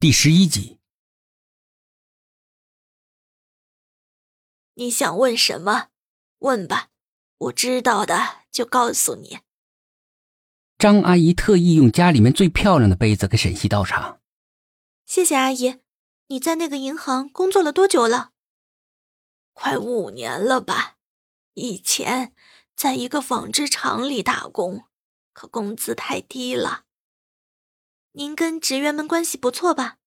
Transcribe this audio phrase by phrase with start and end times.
[0.00, 0.78] 第十一集，
[4.72, 5.88] 你想问什么？
[6.38, 6.88] 问吧，
[7.36, 9.40] 我知道的就告诉你。
[10.78, 14.22] 张阿姨特意用家里面最漂亮的杯子给沈西倒茶。
[15.04, 15.80] 谢谢阿姨。
[16.28, 18.32] 你在那个银行工作了多久了？
[19.52, 20.96] 快五年了吧。
[21.52, 22.34] 以前
[22.74, 24.86] 在一个纺织厂里打工，
[25.34, 26.86] 可工资太低了。
[28.12, 29.98] 您跟职员们关系不错吧？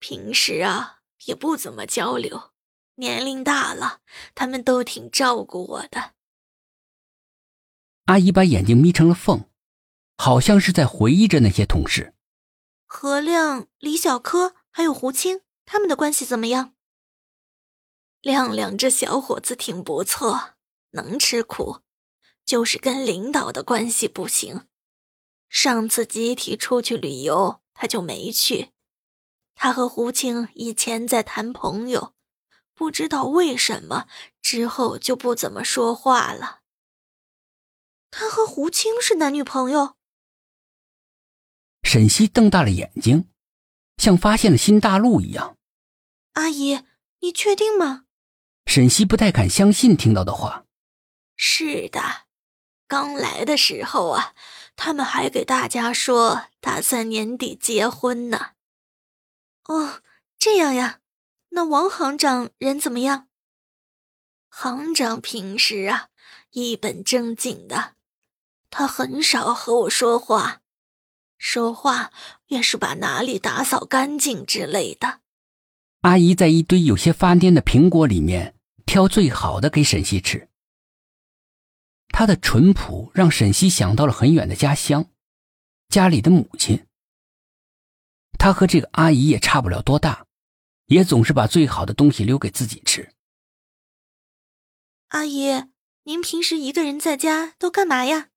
[0.00, 2.52] 平时啊也不怎么交流，
[2.96, 4.00] 年龄大了，
[4.34, 6.14] 他们都挺照顾我的。
[8.06, 9.48] 阿姨把眼睛眯成了缝，
[10.16, 12.14] 好像是在回忆着那些同事。
[12.84, 16.74] 何亮、李小柯还有胡青，他们的关系怎么样？
[18.20, 20.54] 亮亮这小伙子挺不错，
[20.90, 21.82] 能吃苦，
[22.44, 24.66] 就是跟领导的关系不行。
[25.54, 28.72] 上次集体出去旅游，他就没去。
[29.54, 32.12] 他和胡青以前在谈朋友，
[32.74, 34.08] 不知道为什么
[34.42, 36.62] 之后就不怎么说话了。
[38.10, 39.94] 他和胡青是男女朋友？
[41.84, 43.30] 沈西瞪大了眼睛，
[43.96, 45.56] 像发现了新大陆一样。
[46.32, 46.82] 阿姨，
[47.20, 48.06] 你确定吗？
[48.66, 50.66] 沈西不太敢相信听到的话。
[51.36, 52.00] 是的，
[52.88, 54.34] 刚来的时候啊。
[54.76, 58.50] 他们还给大家说打算年底结婚呢。
[59.64, 60.02] 哦，
[60.38, 61.00] 这样呀，
[61.50, 63.28] 那王行长人怎么样？
[64.48, 66.08] 行长平时啊
[66.50, 67.94] 一本正经的，
[68.70, 70.60] 他很少和我说话，
[71.38, 72.12] 说话
[72.46, 75.20] 也是把哪里打扫干净之类的。
[76.02, 78.54] 阿姨在一堆有些发蔫的苹果里面
[78.84, 80.48] 挑最好的给沈西吃。
[82.16, 85.10] 他的淳朴让沈西想到了很远的家乡，
[85.88, 86.86] 家里的母亲。
[88.38, 90.24] 他和这个阿姨也差不了多大，
[90.86, 93.12] 也总是把最好的东西留给自己吃。
[95.08, 95.64] 阿姨，
[96.04, 98.28] 您平时一个人在家都干嘛呀？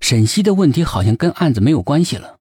[0.00, 2.38] 沈西的问题好像跟案子没有关系了。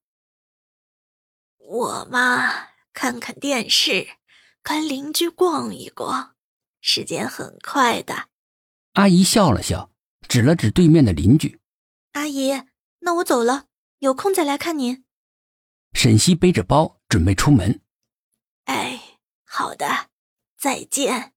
[1.60, 4.18] 我嘛，看看电视，
[4.62, 6.36] 跟邻居逛一逛，
[6.82, 8.28] 时间很快的。
[8.94, 9.92] 阿姨笑了笑，
[10.28, 11.60] 指了指对面的邻居。
[12.12, 12.52] 阿姨，
[13.00, 13.66] 那我走了，
[14.00, 15.04] 有空再来看您。
[15.94, 17.82] 沈西背着包准备出门。
[18.66, 19.02] 哎，
[19.46, 20.10] 好的，
[20.60, 21.34] 再见。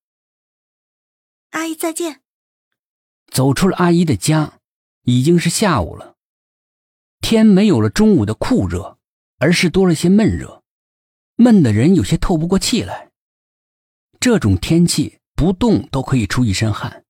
[1.50, 2.20] 阿姨再见。
[3.32, 4.60] 走出了阿姨的家，
[5.04, 6.16] 已经是下午了。
[7.22, 8.98] 天没有了中午的酷热，
[9.38, 10.62] 而是多了些闷热，
[11.36, 13.10] 闷的人有些透不过气来。
[14.20, 17.05] 这种天气不动都可以出一身汗。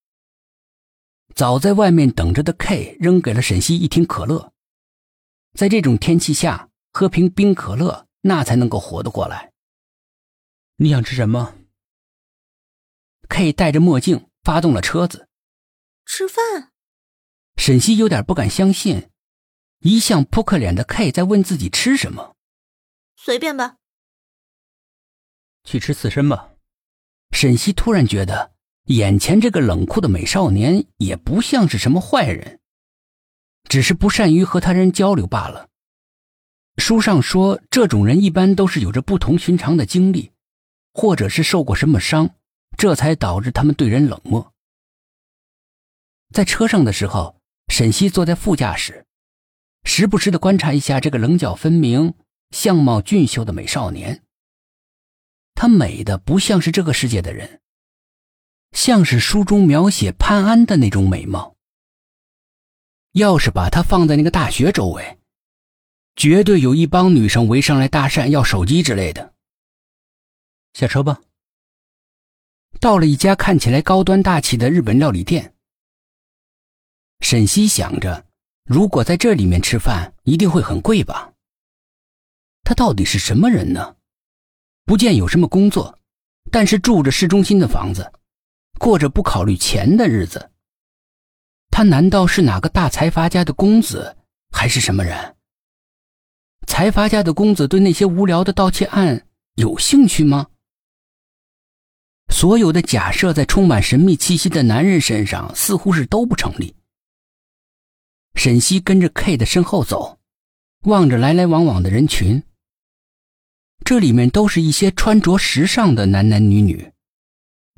[1.36, 4.54] 早在外面等着的 K 扔给了沈西一听可乐，
[5.52, 9.52] 在这种天气下喝瓶冰可乐，那才能够活得过来。
[10.76, 11.54] 你想吃什么
[13.28, 15.28] ？K 戴着墨镜发动了车子。
[16.06, 16.72] 吃饭。
[17.58, 19.10] 沈西有点不敢相信，
[19.80, 22.34] 一向扑克脸的 K 在问自己吃什么。
[23.14, 23.76] 随便吧。
[25.64, 26.54] 去吃刺身吧。
[27.32, 28.55] 沈西突然觉得。
[28.86, 32.60] 眼前这个冷酷的美少年也不像是什么坏人，
[33.68, 35.68] 只是不善于和他人交流罢了。
[36.76, 40.30] 书上说，这种人一般都是有着不同寻常的经历，
[40.92, 42.30] 或者是受过什么伤，
[42.76, 44.52] 这才导致他们对人冷漠。
[46.32, 49.04] 在车上的时候，沈西坐在副驾驶，
[49.82, 52.14] 时不时的观察一下这个棱角分明、
[52.50, 54.22] 相貌俊秀的美少年。
[55.54, 57.62] 他美的不像是这个世界的人。
[58.72, 61.56] 像是书中描写潘安的那种美貌。
[63.12, 65.18] 要是把他放在那个大学周围，
[66.16, 69.32] 绝对有一帮女生围上来搭讪要手机之类的。
[70.74, 71.20] 下车吧。
[72.78, 75.54] 到了一家看起来高端大气的日本料理店，
[77.20, 78.26] 沈西想着，
[78.64, 81.32] 如果在这里面吃饭，一定会很贵吧？
[82.64, 83.96] 他到底是什么人呢？
[84.84, 85.98] 不见有什么工作，
[86.52, 88.12] 但是住着市中心的房子。
[88.78, 90.50] 过着不考虑钱的日子，
[91.70, 94.16] 他难道是哪个大财阀家的公子，
[94.50, 95.36] 还是什么人？
[96.66, 100.48] 财阀家的公子对那些无聊的盗窃案有兴趣吗？
[102.28, 106.74] 所有的假设在充满神秘气息的男人身上似乎是都不成立。
[108.34, 110.18] 沈西跟着 K 的身后走，
[110.82, 112.42] 望着来来往往的人群，
[113.84, 116.92] 这里面都是一些穿着时尚的男男女女。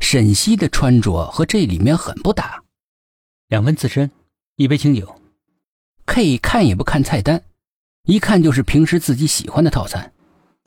[0.00, 2.62] 沈西的穿着和这里面很不搭，
[3.48, 4.10] 两份刺身，
[4.56, 5.20] 一杯清酒。
[6.06, 7.44] K 看也不看菜单，
[8.04, 10.12] 一看就是平时自己喜欢的套餐。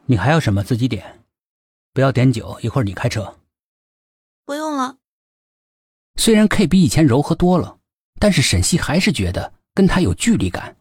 [0.06, 1.24] 你还要什么自己点，
[1.94, 2.60] 不要点酒。
[2.62, 3.39] 一会儿你开车。
[4.45, 4.98] 不用了。
[6.18, 7.80] 虽然 K 比以前柔和多了，
[8.19, 10.75] 但是沈西还是觉得跟他有距离感。